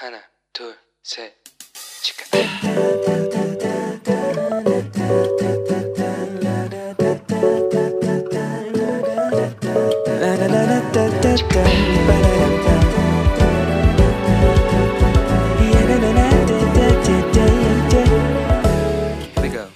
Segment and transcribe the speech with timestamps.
[0.00, 0.20] 하나,
[0.52, 1.32] 둘, 셋,
[2.02, 2.24] 치카.
[19.34, 19.66] Here we go.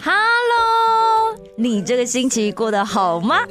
[0.00, 3.46] Hello，你这个星期过得好吗？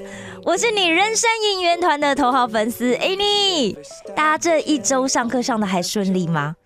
[0.51, 3.77] 我是你人生应援团的头号粉丝 Annie。
[4.17, 6.57] 大家这一周上课上的还顺利吗？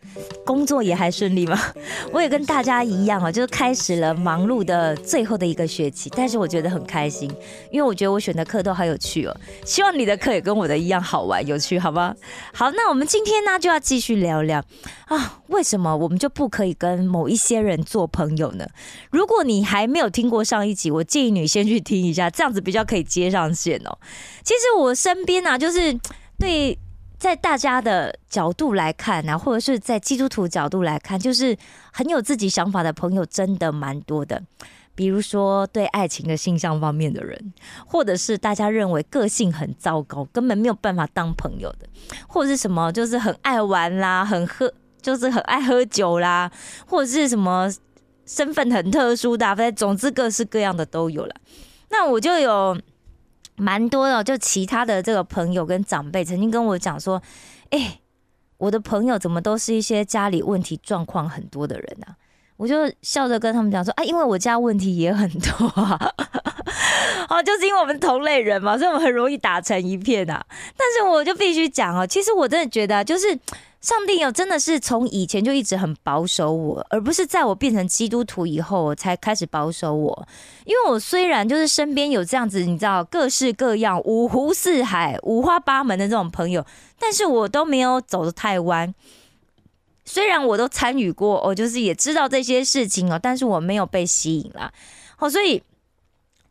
[0.45, 1.59] 工作也还顺利吗？
[2.13, 7.31] 我也跟大家一样啊，就是开始了忙碌的最后的一个学期，但是我觉得很开心，
[7.71, 9.37] 因为我觉得我选的课都好有趣哦。
[9.65, 12.15] 希望你的课也跟我的一样好玩有趣，好吗？
[12.53, 14.63] 好，那我们今天呢就要继续聊聊
[15.07, 18.67] 啊，为什么我们就不可以跟某一些人做朋友呢？
[19.11, 23.99] 如果你还没有听过上一集，我建议你先去听一下，这样子比较可以接上线哦。
[24.43, 25.99] 其实我身边啊，就是
[26.39, 26.79] 对
[27.18, 31.57] 在大家的角度来看啊，或者是在基督徒角度来看，就是
[31.93, 34.43] 很有自己想法的朋友，真的蛮多的。
[34.97, 37.53] 比如说对爱情的性向方面的人，
[37.85, 41.89] 或者是大家认为个性很糟糕，根本没有办法当朋友的，
[42.29, 46.48] 或者是什么就是很爱玩啦，很喝，就是很爱喝酒啦，
[46.87, 47.69] 或者是什么
[48.25, 51.35] 身份很特殊的、啊，反正总之各式各样的都有了。
[51.91, 52.81] 那我就有
[53.57, 57.23] 蛮多的，就其他的这个朋友跟长辈曾经跟我讲说，
[57.71, 58.01] 哎、
[58.59, 62.17] 我的朋友怎么都是一些家里问题状况很多的人啊？
[62.57, 65.99] 我就笑着跟他们讲说，啊，因为我家问题也很多啊，
[67.29, 70.45] 哦，就是因为我们同类人嘛，所以我们很容易打成一片啊。
[70.77, 73.37] 但是我就必须讲哦，其实我真的觉得、就是
[73.85, 80.27] 上帝哦，真的是从以前就一直很保守我，而不是在我变成基督徒以后才开始保守我。
[80.65, 86.65] 因为我虽然就是身边有这样子，你知道各式各样、五湖四海、五花八门的这种朋友，
[86.99, 88.95] 但是我都没有走得太弯。
[90.07, 94.73] 虽然我都参与过，哦，就是也知道这些事情哦，但是我没有被吸引啦。
[95.19, 95.63] 哦，所以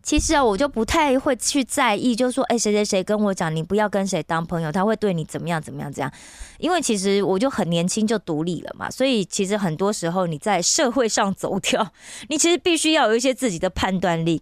[0.03, 6.11] 其实啊，我就不太会去在意，就说，哎，谁谁谁跟我讲，你不要跟谁当朋友，他会对你怎么样怎么样这样。
[6.59, 11.89] 因为其实我就很年轻就独立了嘛，所以其实很多时候你在社会上走跳，
[12.27, 14.41] 你其实必须要有一些自己的判断力。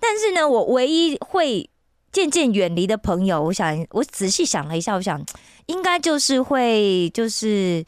[0.00, 1.70] 但是呢，我唯一会
[2.10, 5.24] 渐渐远离的朋友，我想我仔细想了一下，我想
[5.66, 7.84] 应该就是会就是。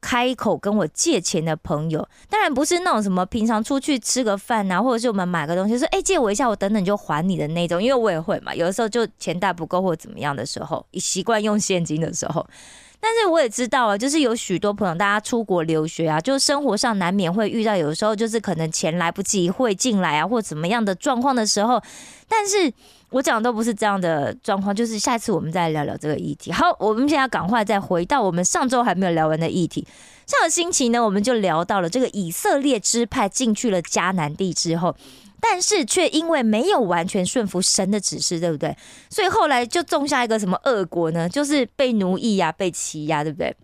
[0.00, 12.46] 开口跟我借钱的朋友，当然不是那种什么平常出去吃个饭啊，或者是我们买个东西，说哎、借我一下，我等等就还你的那种，因为我也会嘛，有的时候就钱带不够或怎么样的时候，习惯用现金的时候。
[13.02, 21.82] 但是我也知道啊，就是有许多朋友，大家出国留学啊，就是生活上难免会遇到，有的时候就是可能钱来不及汇进来啊，或怎么样的状况的时候，
[22.28, 22.70] 但是
[23.10, 26.52] 我讲的都不是这样的状况，就是下次我们再聊聊这个议题。
[26.52, 29.86] 好，我们现在赶快再回到我们上周还没有聊完的议题。
[30.26, 34.94] 上个星期呢，我们就聊到了这个以色列支派进去了迦南地之后，
[35.40, 38.76] 但是却因为没有完全顺服神的指示，对不对？
[39.08, 41.28] 所以后来就种下一个什么恶果呢？
[41.28, 43.56] 就是被奴役呀、被欺压，对不对？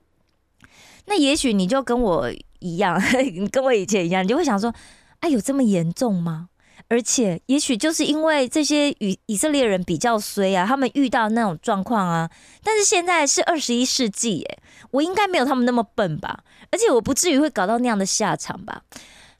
[1.06, 3.00] 那也许你就跟我一样，
[3.52, 4.74] 跟我以前一样，你就会想说，
[5.20, 6.48] 哎，有这么严重吗？
[6.88, 12.30] 而且，也许就是因为这些以以色列人比较衰啊，他们遇到那种状况啊。
[12.62, 14.58] 但是现在是二十一世纪，耶，
[14.92, 16.44] 我应该没有他们那么笨吧？
[16.70, 18.82] 而且我不至于会搞到那样的下场吧？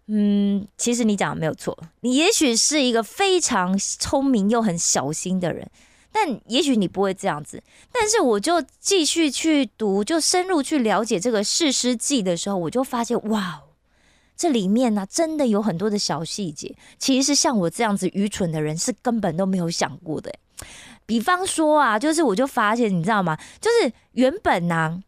[0.09, 5.71] 嗯，其实你讲的没有错，你也许是一个非常聪明又很小心的人，
[6.11, 7.63] 但也许你不会这样子。
[7.93, 13.63] 但是我就继续去读，就深入去了解这个士师记的时候，我就发现，哇！
[14.37, 20.31] 这里面呢、真的有很多的小细节，其实像我这样子愚蠢的人是根本都没有想过的。
[21.07, 23.39] 比方说啊，就是我就发现，你知道吗？
[23.61, 25.03] 就是原本呢、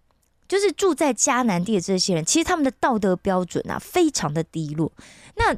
[0.49, 4.91] 就是住在迦南地的这些人，其实他们的道德标准啊，非常的低落。
[5.37, 5.55] 那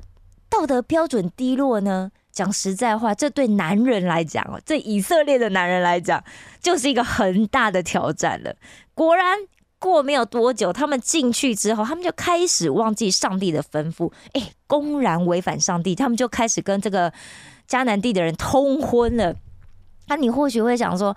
[0.49, 6.25] 道德标准低落呢，讲实在话，这对男人来讲哦，这以色列的男人来讲，
[6.61, 8.57] 就是一个很大的挑战了。
[8.95, 9.39] 果然。
[9.81, 17.13] 过没有多久，他们进去之后，他们就开始忘记上帝的吩咐，哎，公然违反上帝，他们就开始跟这个
[17.69, 19.35] 迦南地的人通婚了。
[20.07, 21.17] 那、你或许会想说，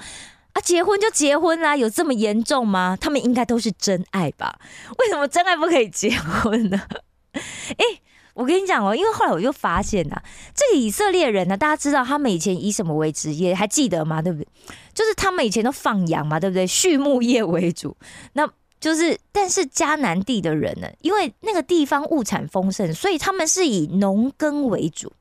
[0.53, 2.97] 啊，结婚就结婚啦，有这么严重吗？
[2.99, 4.57] 他们应该都是真爱吧？
[4.97, 6.81] 为什么真爱不可以结婚呢？
[7.33, 7.85] 哎，
[8.33, 10.21] 我跟你讲哦，因为后来我就发现呐、
[10.55, 14.21] 这个以色列人呢，大家知道他们以前以什么为职业，还记得吗？
[14.21, 14.47] 对不对？
[14.93, 16.65] 就是他们以前都放羊嘛，对不对？
[16.65, 17.95] 畜牧业为主，
[18.33, 18.49] 那
[18.79, 25.13] 就是，但是迦南地的人呢，因为那个地方物产丰盛，所以他们是以农耕为主。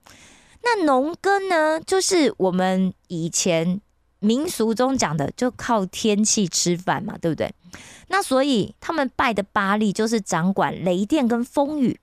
[0.62, 3.81] 那农耕呢，就是我们以前
[4.20, 7.53] 民俗中讲的，就靠天气吃饭嘛，对不对？
[8.08, 11.99] 那所以他们拜的巴利就是掌管雷电跟风雨。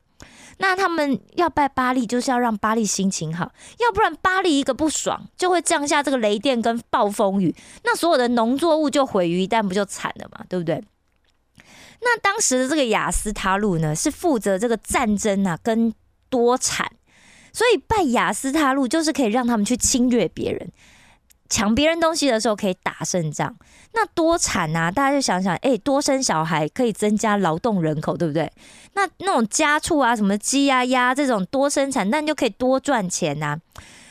[0.62, 10.84] 那他们要拜巴利，就是要让巴利心情好，要不然巴利一个不爽，就会降下这个雷电跟暴风雨，那所有的农作物就毁于一旦，不就惨了嘛，对不对？
[12.02, 15.94] 那当时的这个雅斯塔路呢，是负责这个战争啊跟
[16.30, 16.92] 多产，
[17.54, 20.72] 所以拜雅斯塔路就是可以让他们去侵略别人。
[21.50, 23.56] 抢别人东西的时候可以打胜仗，
[23.94, 28.52] 那多惨啊，大家就想想，哎，多生小孩可以增加劳动人口，对不对？
[28.94, 33.58] 那那种家畜啊，什么鸡啊鸭这种多生产，那你就可以多赚钱呐。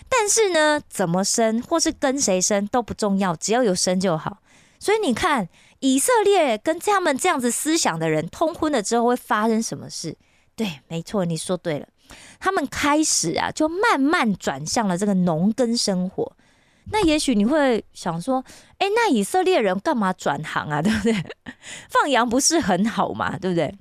[0.09, 4.39] 但是呢，怎么生或是跟谁生都不重要，只要有生就好。
[4.81, 5.49] 所以你看，
[5.81, 10.17] 以色列跟他们这样子思想的人通婚了之后会发生什么事？
[10.57, 11.87] 对，没错，你说对了，
[12.41, 16.33] 他们开始啊，就慢慢转向了这个农耕生活。
[16.91, 18.43] 那也许你会想说，
[18.79, 20.81] 哎，那以色列人干嘛转行啊？
[20.83, 21.15] 对不对？
[21.89, 23.39] 放羊不是很好嘛？
[23.39, 23.75] 对不对？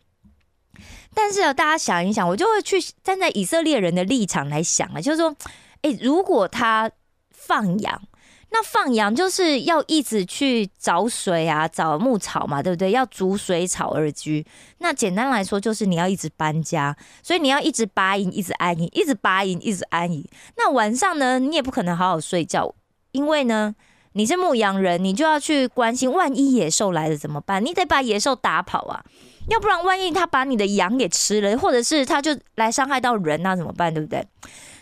[1.13, 5.35] 但是啊，大家想一想，我就会去站在以色列人的立场来想啊，就是说，
[5.81, 6.91] 哎，如果他
[7.31, 8.01] 放羊，
[8.49, 12.91] 那放羊就是要一直去找水啊，找牧草嘛，对不对？
[12.91, 14.45] 要逐水草而居。
[14.77, 20.23] 那简单来说，就是你要一直搬家，所以你要一直拔营，一直安营，一直拔营，一直安营。
[20.55, 22.75] 那晚上呢，你也不可能好好睡觉。
[23.17, 23.73] 因为呢，
[24.13, 27.65] 你是牧羊人，你就要去关心，万一野兽来了怎么办？
[27.65, 29.03] 你得把野兽打跑啊，
[29.49, 33.91] 要不然万一他把你的羊给吃了，或者是他就来伤害到人，那怎么办？
[33.91, 34.23] 对不对？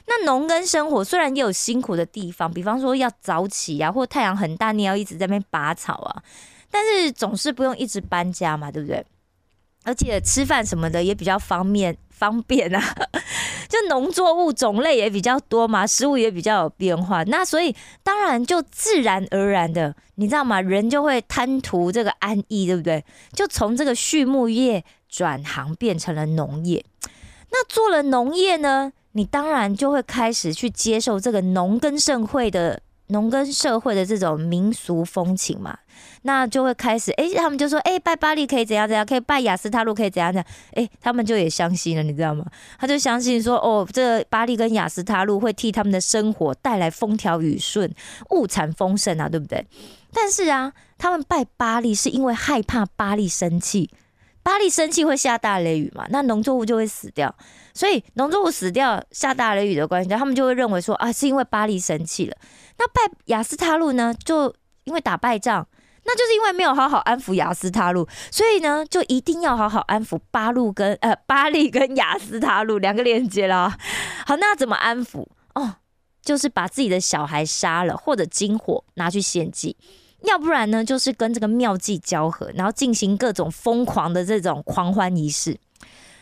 [0.08, 6.22] 那农耕生活虽然也有辛苦的地方，比方说要早起啊，或太阳很大，你要一直在那边拔草啊，
[6.70, 9.06] 但是总是不用一直搬家嘛，对不对？
[9.86, 12.82] 而且吃饭什么的也比较方便，方便啊，
[13.70, 17.74] 就农作物种类也比较多嘛，食物也比较有变化，那所以
[18.04, 20.60] 当然就自然而然的，你知道吗？
[20.60, 23.06] 人就会贪图这个安逸，对不对？
[23.32, 26.84] 就从这个畜牧业转行变成了农业。
[27.52, 32.82] 那做了农业呢，你当然就会开始去接受这个农耕社会的。
[33.08, 35.78] 农耕社会的这种民俗风情嘛，
[36.24, 42.46] 那就会开始，哎，他们就说，哎，拜巴利可以怎样怎样，可以拜雅斯塔路可以怎样怎样，哎，他们就也相信了，你知道吗？
[42.80, 47.94] 他就相信说，哦，这巴利跟雅斯塔路会替他们的生活带来风调雨顺、
[48.32, 49.66] 物产丰盛啊，对不对？
[50.12, 53.92] 但是啊，他们拜巴利是因为害怕巴利生气。
[54.42, 56.06] 巴利生气会下大雷雨嘛？
[56.12, 57.36] 那农作物就会死掉，
[57.74, 62.38] 所以农作物死掉下大雷雨的关系，他们就会认为说啊，是因为巴利生气了。
[62.78, 65.68] 那拜雅斯塔路呢，就因为打败仗，
[66.04, 73.76] 那就是因为没有好好安抚雅斯塔路，所以呢，就一定要好好安抚巴路跟呃巴利跟雅斯塔路两个连接了。
[74.26, 75.26] 好，那怎么安抚？
[75.54, 75.76] 哦，
[76.22, 79.78] 就是把自己的小孩杀了，或者金火拿去献祭。
[80.24, 85.58] 要不然呢，就是跟这个妙计交合，然后进行各种疯狂的这种狂欢仪式。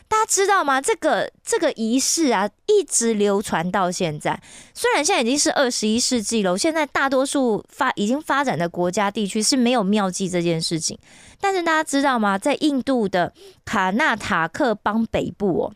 [0.07, 0.79] 大家知道吗？
[0.79, 4.39] 这个这个仪式啊，一直流传到现在。
[4.73, 10.97] 虽然现在已经是二十一世纪了，现在大多数发已经发展的国家地区是没有妙计这件事情。
[11.41, 12.37] 但是大家知道吗？
[12.37, 13.33] 在印度的
[13.65, 15.73] 卡纳塔克邦北部哦，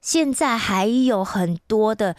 [0.00, 2.16] 现在还有很多的，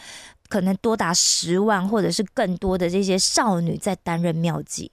[0.48, 4.92] 可能多达十万或者是更多的这些少女在担任妙计。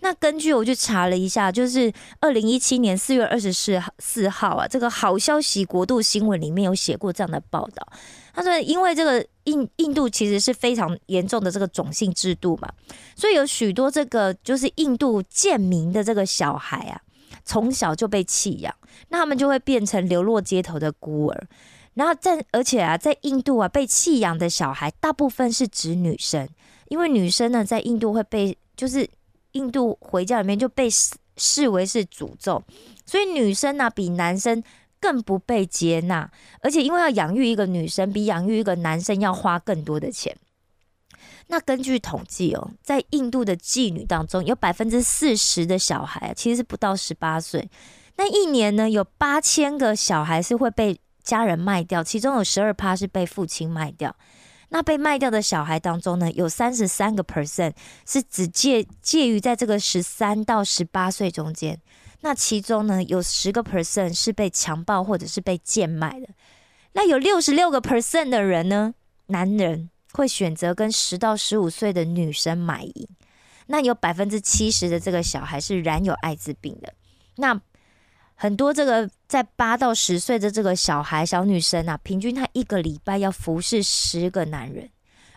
[0.00, 7.86] 那根据我去查了一下，就是二零一七年四月二十四号四号啊，这个好消息国度新闻里面有写过这样的报道。
[8.34, 12.70] 他说，因为这个印印度其实是非常严重的这个种姓制度嘛，
[13.16, 17.00] 所以有许多这个就是印度贱民的这个小孩啊，
[17.44, 18.72] 从小就被弃养，
[19.08, 21.48] 那他们就会变成流落街头的孤儿。
[21.94, 26.46] 然后在而且啊，在印度啊，被弃养的小孩大部分是指女生，
[26.88, 29.08] 因为女生呢在印度会被就是。
[29.56, 32.62] 印度回教里面就被视视为是诅咒，
[33.04, 34.62] 所以女生呢比男生
[35.00, 40.36] 更不被接纳，而且因为要养育一个女生，比养育一个男生要花更多的钱。
[41.48, 47.70] 那根据统计哦，在印度的妓女当中，有百分之四十的小孩其实是不到十八岁。
[48.16, 54.16] 那一年呢，有八千个小孩是会被家人卖掉，其中有十二趴是被父亲卖掉。
[54.68, 57.72] 那被卖掉的小孩当中呢，有三十三个 percent
[58.06, 61.80] 是只介介于在这个十三到十八岁中间。
[62.22, 66.28] 那其中呢，有十个 percent 是被强暴或者是被贱卖的。
[66.92, 68.94] 那有六十六个 percent 的人呢，
[69.26, 73.08] 男人会选择跟十到十五岁的女生买淫。
[73.66, 76.94] 那有百分之七十的这个小孩是染有艾滋病的。
[77.36, 77.60] 那
[78.34, 84.88] 很多这个在八到十岁的这个小孩小女生啊，平均她一个礼拜要服侍十个男人，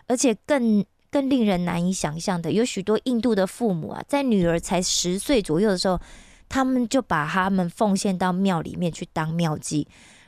[0.06, 6.00] 而且更更令人难以想象的，有许多印度的父母啊，在女儿才十岁左右的时候，
[6.48, 9.86] 他们就把他们奉献到庙里面去当庙妓。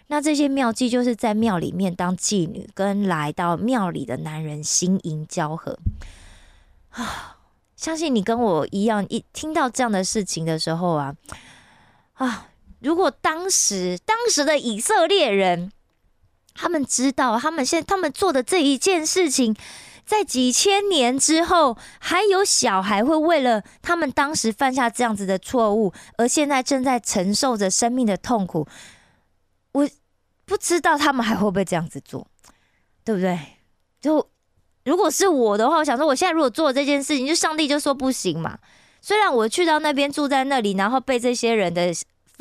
[0.09, 5.79] 那这些庙妓就是在庙里面当妓女，跟来到庙里的男人心淫交合
[6.91, 7.39] 啊！
[7.77, 11.15] 相信你跟我一样，一听到这样的事情的时候啊
[12.15, 12.49] 啊！
[12.83, 15.71] 如果当时当时的以色列人，
[16.55, 19.57] 他们知道他们现他们做的这一件事情，
[20.05, 28.67] 在几千年之后，还有小孩会为了他们当时犯下这样子的错误，而现在正在承受着生命的痛苦，
[29.73, 29.89] 我。
[30.45, 32.27] 不知道他们还会不会这样子做，
[33.05, 33.39] 对不对？
[34.01, 34.29] 就
[34.85, 38.59] 如果是我的话，我想说，我现在如果做这件事情，就上帝就说不行嘛。
[39.01, 41.95] 虽然我去到那边住在那里，然后被这些人的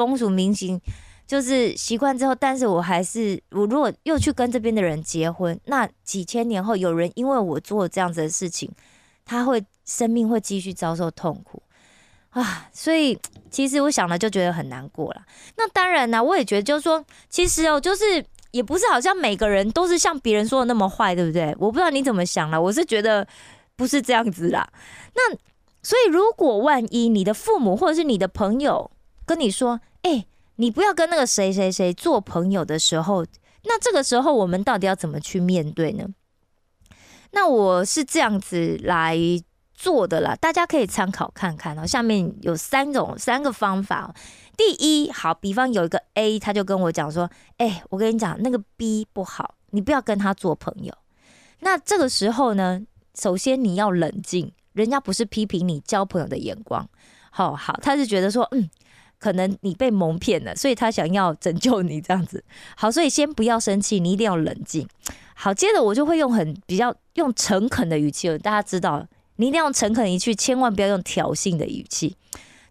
[0.05, 0.79] 风俗民情
[1.27, 8.69] 就是习惯之后，但是我还是我如果又去跟这边的人结婚，那几千年后有人因为我做这样子的事情，
[9.25, 11.61] 他会生命会继续遭受痛苦。
[12.31, 13.17] 啊，所以
[13.49, 15.21] 其实我想了就觉得很难过了。
[15.57, 21.55] 那当然呢，我也觉得就是说，其实哦，就是也不是好像每个人都是像别人说的那么坏，对不对？
[21.59, 23.27] 我不知道你怎么想了，我是觉得
[23.75, 24.65] 不是这样子啦。
[25.13, 25.35] 那
[25.83, 28.89] 所以如果万一你的父母或者是你的朋友
[29.25, 33.25] 跟你说，哎，你不要跟那个谁谁谁做朋友的时候，
[33.63, 36.05] 那这个时候我们到底要怎么去面对呢？
[37.31, 39.17] 那我是这样子来。
[39.73, 41.87] 做的啦，大家可以参考看看哦。
[41.87, 44.13] 下面有三种三个方法。
[44.55, 47.27] 第一，好，比方有一个 A，他就跟我讲说
[47.57, 50.93] ：“哎，我跟你讲，那个 B 不好，你不要跟他做朋友。”
[51.61, 52.83] 那这个时候呢，
[53.19, 56.87] 首先你要冷静，人家不是批评你交朋友的眼光，
[57.31, 58.69] 好好，他是觉得说，嗯，
[59.21, 62.43] 可能你被蒙骗了，所以他想要拯救你这样子。
[62.75, 64.87] 好，所以先不要生气，你一定要冷静。
[65.35, 69.05] 好，接着我就会用很比较用诚恳的语气，大家知道。
[69.37, 72.15] 你一定要诚恳一句，千万不要用挑衅的语气，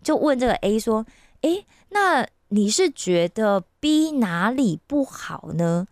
[0.04, 1.04] 就问这个 A 说
[1.42, 5.86] ：“诶，那你是觉得 B 哪里不好呢？”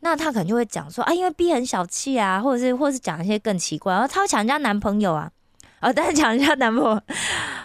[0.00, 5.30] 那他可能就会讲说：“啊，因为 B 很小气啊，或者是，或是讲一些更奇怪，然后他会抢人家男朋友啊，
[5.80, 7.00] 啊，但是抢人家男朋友，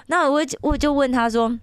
[0.07, 1.59] 那我我就问他说：‘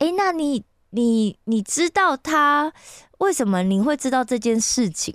[0.00, 2.72] 诶，那你你你知道他
[3.18, 5.14] 为什么你会知道这件事情？’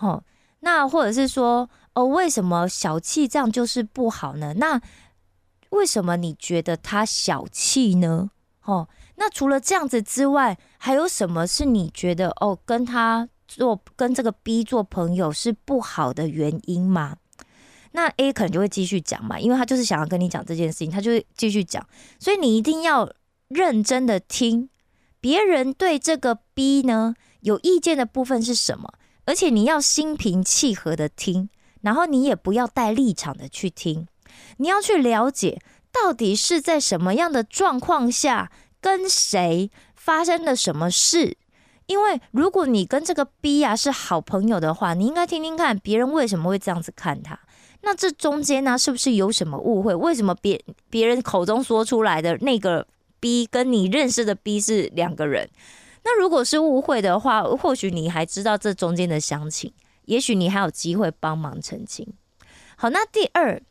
[0.00, 0.24] 哦，
[0.60, 4.54] 那或者是说。”哦，为什么小气这样就是不好呢？
[4.58, 4.80] 那
[5.70, 8.30] 为什么你觉得他小气呢？
[8.62, 17.16] 哦，那除了这样子之外，还有什么是你觉得哦，跟他做跟这个 B 做朋友是不好的原因吗？
[17.90, 21.84] 那 A 可能就会继续讲嘛，因为他就是想要跟你讲这件事情，他就会继续讲。
[22.20, 23.12] 所以你一定要
[23.50, 24.70] 认真的听
[25.20, 28.94] 别人对这个 B 呢有意见的部分是什么，
[29.26, 31.50] 而且你要心平气和的听。
[31.82, 34.06] 然后你也不要带立场的去听，
[34.58, 35.58] 你要去了解
[35.90, 38.52] 到底是在什么样的状况下
[38.82, 41.38] 跟谁发生了什么事。
[41.86, 47.40] 因为如果你跟这个 B 啊是好朋友的话，你应该听听看别人为什么会这样子看他。
[47.80, 49.94] 那这中间呢，是不是有什么误会？
[49.94, 52.86] 为什么别别人口中说出来的那个
[53.20, 55.48] B 跟你认识的 B 是两个人？
[56.02, 59.72] 那如果是误会的话，或许你还知道这中间的详情。
[60.06, 62.06] 也许你还有机会帮忙澄清。
[62.76, 63.62] 好，那第二，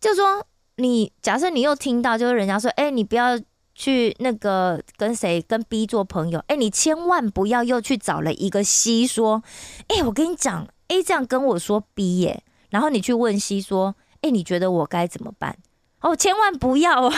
[0.00, 0.44] 就说
[0.76, 3.38] 你假设你又听到，就是人家说，哎，你不要
[3.74, 9.42] 去那个跟谁跟 B 做朋友，哎，你千万不要又去找了一个 C 说，
[9.88, 15.58] 哎，我跟你讲，A 这样跟我说 B 耶，然后你去问 C 说，哎，你觉得我该怎么办？
[16.00, 17.12] 哦，千万不要哦。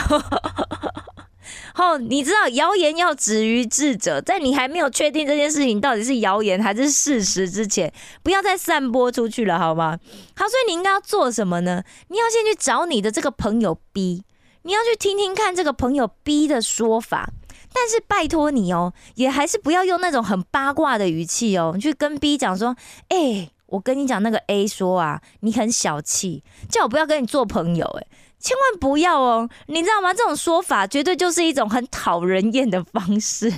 [1.75, 9.99] 哦，你知道谣言要止于智者，在你还没有确定这件事情到底是谣言还是事实之前，不要再散播出去了，好吗？
[10.35, 11.83] 好，所以你应该要做什么呢？
[12.09, 14.23] 你要先去找你的这个朋友 B，
[14.63, 17.29] 你要去听听看这个朋友 B 的说法，
[17.73, 22.75] 但是拜托你哦，也还是不要用那种很八卦的语气哦，你去跟 B 讲说，
[23.09, 28.07] 哎，我跟你讲那个 A 说啊，你很小气，叫我不要跟你做朋友，哎。
[28.39, 30.13] 千万不要哦，你知道吗？
[30.13, 33.49] 这种说法绝对就是一种很讨人厌的方式，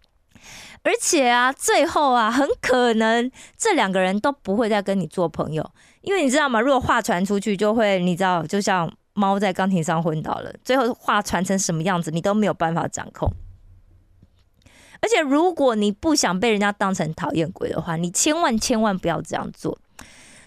[0.82, 5.70] 而且啊，最后啊，很可能这两个人都不会再跟你做朋友，
[6.00, 6.58] 因为你知道吗？
[6.58, 13.30] 如果话传出去，就会你知道，就像猫在钢琴上昏倒了，最后话传成什么样子，你都没有办法掌控。
[15.04, 19.78] 而且，如果你不想被人家当成讨厌鬼的话，你千万千万不要这样做。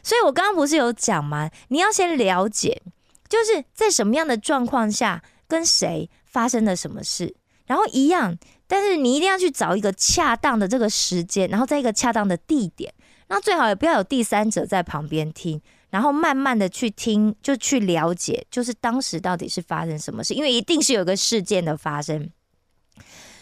[0.02, 1.52] 所以我刚刚不是有讲吗？
[1.68, 2.82] 你要先了解。
[3.30, 7.36] 就是在什么样的状况下跟谁发生了什么事，
[7.66, 8.38] 然后一样，
[8.68, 12.94] 但是你一定要去找一个恰当的这个时间，然后在一个恰当的地点，
[13.28, 22.30] 那最好也不要有第三者在旁边听，然后慢慢的去听，就去了解，就是当时到底是发生什么事，因为一定是有个事件的发生。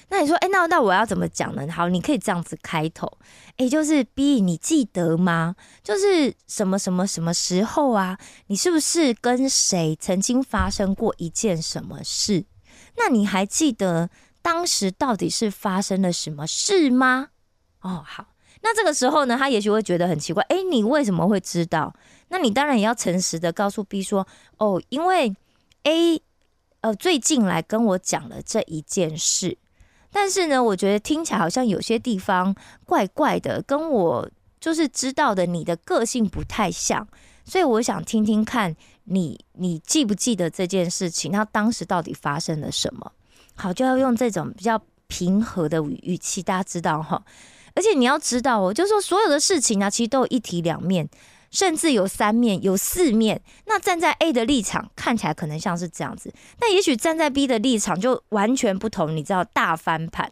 [0.10, 1.68] 那你说，哎，那那我要怎么讲呢？
[1.72, 3.18] 好，你可以这样子开头，
[3.58, 5.56] 哎，就是 B，你记得吗？
[5.84, 8.18] 就是什么什么什么时候啊？
[8.48, 12.46] 你是不是跟谁曾经发生过一件什么事？
[12.98, 14.10] 那你还记得
[14.42, 17.30] 当时到底是发生了什么事吗？
[17.82, 18.28] 哦，好，
[18.62, 21.94] 那这个时候呢，他也许会觉得很奇怪，哎，你为什么会知道？
[22.30, 24.26] 那你当然也要诚实的告诉 B 说，
[24.58, 25.36] 哦，因为
[25.84, 26.22] A，
[26.82, 29.58] 呃，最近来跟我讲了这一件事。
[30.18, 32.56] 但是呢，我觉得听起来好像有些地方
[32.86, 34.30] 怪怪的，跟我
[34.62, 37.06] 就是知道的你的个性不太像，
[37.44, 41.34] 所以我想听听看你，你记不记得这件事情？
[41.34, 43.12] 那当时到底发生了什么？
[43.56, 47.22] 好，就要用这种比较平和的语气，大家知道哈。
[47.74, 51.10] 而且你要知道哦，就是说所有的事情呢，其实都有一体两面。
[51.56, 53.42] 甚至有三面，有四面。
[53.66, 59.16] 那站在 A 的立场看起来可能像是这样子，那也许站在 B 的立场就完全不同。
[59.16, 60.30] 你知道大翻盘，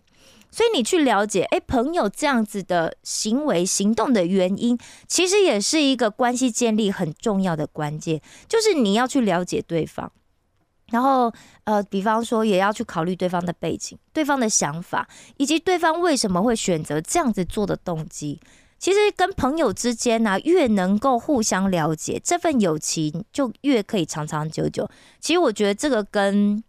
[0.51, 4.77] 所以你去了解，哎，朋友这样子的行为行动的原因，
[5.07, 10.11] 其实也是一个关系建立很重要的关键，就是你要去了解对方，
[10.91, 11.31] 然后
[11.63, 18.41] 呃，比方说也要去考虑对方的背景、对方的想法，以及对方为什么会选择这样子做的动机。
[18.83, 24.89] 其实跟朋友之间呢，越能够互相了解，这份友情就越可以长长久久。
[25.21, 26.61] 其实我觉得这个跟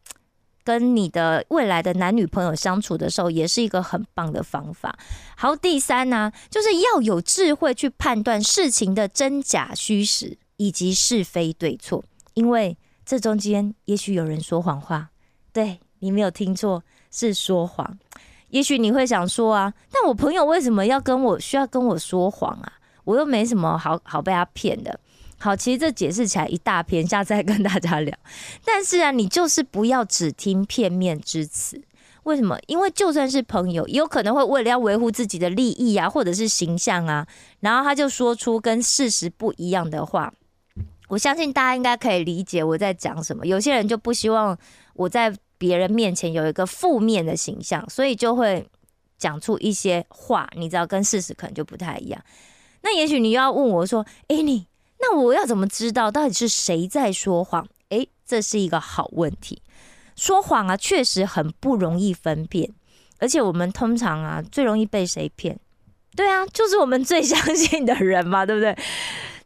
[0.63, 4.97] 跟你的未来的男女朋友相处的时候，也是一个很棒的方法。
[5.37, 12.05] 好，第三呢，就是要有智慧去判断事情的真假虚实以及是非对错，
[12.35, 15.11] 因为这中间也许有人说谎话，
[15.53, 17.99] 对你没有听错，是说谎。
[18.55, 22.73] 也许你会想说啊，但我朋友为什么要跟我需要跟我说谎啊？
[23.03, 25.01] 我又没什么好好被他骗的。
[25.39, 28.17] 好，其实这解释起来一大篇，下次再跟大家聊。
[28.65, 31.83] 但是啊，你就是不要只听片面之词。
[32.23, 32.57] 为什么？
[32.69, 37.27] 因为就算是朋友，也有可能会为了要维护自己的利益啊，或者是形象啊，
[37.59, 40.33] 然后他就说出跟事实不一样的话。
[41.09, 43.45] 我相信大家应该可以理解我在讲什么。
[43.45, 44.57] 有些人就不希望
[44.95, 45.35] 我在。
[45.67, 48.69] 别人面前有一个负面的形象，所以就会
[49.17, 52.23] 讲出一些话，你知道，跟事实可能就不太一样。
[52.83, 54.67] 那也许你又要问我说：“哎，你
[55.01, 59.63] 那我要怎么知道到底是谁在说谎？”哎，这是一个好问题。
[60.15, 62.71] 说谎啊，确实很不容易分辨，
[63.21, 65.59] 而且我们通常啊，最容易被谁骗？
[66.15, 68.77] 对啊，就是我们最相信的人嘛，对不对？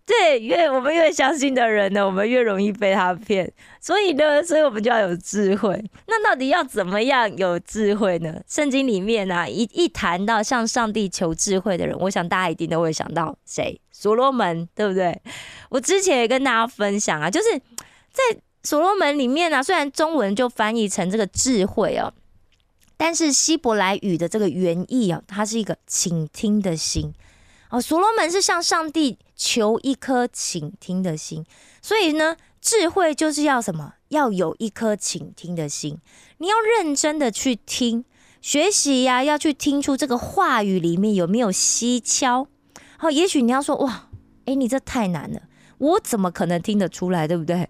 [0.09, 3.53] 对，越我们越相信的人呢，我们越容易被他骗。
[3.79, 5.85] 所以呢，所以我们就要有智慧。
[6.07, 8.41] 那到底要怎么样有智慧呢？
[8.49, 13.79] 圣经里面呢，一一谈到向上帝求智慧的人，我想大家一定都会想到谁？
[13.93, 15.21] 所罗门，对不对？
[15.69, 17.59] 我之前也跟大家分享啊，就是
[18.11, 18.23] 在
[18.63, 22.15] 所罗门里面呢，虽然中文就翻译成这个智慧哦，
[22.97, 27.13] 但是希伯来语的这个原意哦，它是一个倾听的心。
[27.71, 31.47] 哦，所罗门是向上帝求一颗倾听的心，
[31.81, 33.95] 所以呢，智慧就是要什么？
[34.09, 35.99] 要有一颗倾听的心，
[36.39, 38.05] 你要认真的去听
[38.41, 42.49] 学习呀，要去听出这个话语里面有没有蹊跷。
[42.99, 44.09] 好，也许你要说哇，
[44.47, 45.43] 哎，你这太难了，
[45.79, 47.69] 我怎么可能听得出来，对不对？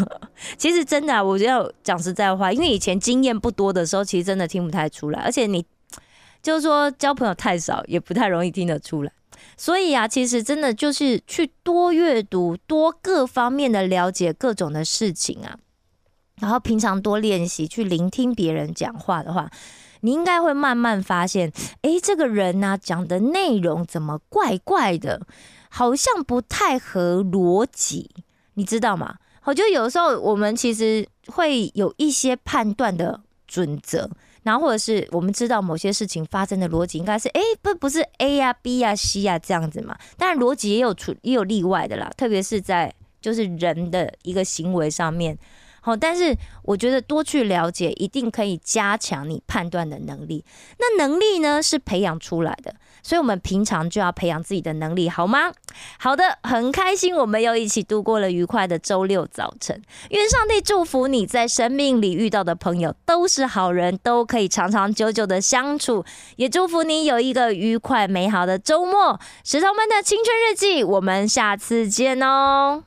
[0.58, 5.64] 其实真的，我要讲实在话，因为以前经验不多的时候，其实真的听不太出来，而且你
[6.42, 9.12] 就是说交朋友太少，也不太容易听得出来。
[9.56, 15.58] 所以啊，其实真的就是去多阅读、多各方面的了解各种的事情啊，
[16.40, 19.50] 然后平常多练习去聆听别人讲话的话，
[20.00, 25.26] 你应该会慢慢发现，哎，这个人呢讲的内容怎么怪怪的，
[25.68, 28.10] 好像不太合逻辑，
[28.54, 29.16] 你知道吗？
[29.44, 34.10] 我觉得有时候我们其实会有一些判断的准则。
[34.46, 39.98] 然后或者是我们知道某些事情发生的逻辑应该是，哎，不不是 A 呀 B 呀 C 呀这样子嘛？
[40.16, 45.36] 当然逻辑也有出也有例外的啦，特别是在就是人的一个行为上面。
[45.86, 50.44] 好，但是我觉得多去了解，一定可以加强你判断的能力。
[50.80, 55.52] 那能力呢，是培养出来的，所以我们平常就要培养自己的能力，好吗？
[56.00, 59.80] 好的，很开心，我们又一起度过了愉快的周六早晨。
[60.10, 66.04] 愿上帝祝福你在生命里遇到的朋友都是好人，都可以长长久久的相处。
[66.34, 69.20] 也祝福你有一个愉快美好的周末。
[69.44, 72.82] 石头们的青春日记，我们下次见哦。